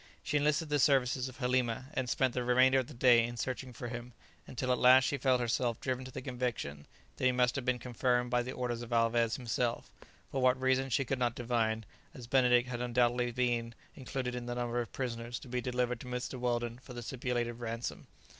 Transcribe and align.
She 0.23 0.35
enlisted 0.37 0.69
the 0.69 0.79
services 0.79 1.29
of 1.29 1.37
Halima, 1.37 1.89
and 1.93 2.09
spent 2.09 2.33
the 2.33 2.43
remainder 2.43 2.79
of 2.79 2.87
the 2.87 2.93
day 2.95 3.23
in 3.23 3.37
searching 3.37 3.71
for 3.71 3.87
him, 3.87 4.13
until 4.47 4.71
at 4.71 4.79
last 4.79 5.03
she 5.03 5.19
felt 5.19 5.39
herself 5.39 5.79
driven 5.79 6.05
to 6.05 6.09
the 6.11 6.23
conviction 6.23 6.87
that 7.17 7.25
he 7.25 7.31
must 7.31 7.55
have 7.55 7.65
been 7.65 7.77
confined 7.77 8.31
by 8.31 8.41
the 8.41 8.51
orders 8.51 8.81
of 8.81 8.91
Alvez 8.91 9.35
himself; 9.35 9.91
for 10.31 10.41
what 10.41 10.59
reason 10.59 10.89
she 10.89 11.05
could 11.05 11.19
not 11.19 11.35
divine, 11.35 11.85
as 12.15 12.25
Benedict 12.25 12.67
had 12.67 12.81
undoubtedly 12.81 13.31
been 13.31 13.75
included 13.93 14.33
in 14.33 14.47
the 14.47 14.55
number 14.55 14.81
of 14.81 14.91
prisoners 14.91 15.37
to 15.37 15.47
be 15.47 15.61
delivered 15.61 15.99
to 15.99 16.07
Mr. 16.07 16.39
Weldon 16.39 16.79
for 16.79 16.93
the 16.93 17.03
stipulated 17.03 17.59
ransom. 17.59 18.07